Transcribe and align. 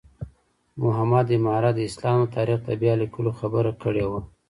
محمد 0.83 1.27
عماره 1.37 1.71
د 1.75 1.79
اسلام 1.89 2.17
د 2.23 2.27
تاریخ 2.35 2.59
د 2.65 2.69
بیا 2.81 2.93
لیکلو 3.01 3.31
خبره 3.39 3.71
کړې 3.83 4.05
وه. 4.09 4.21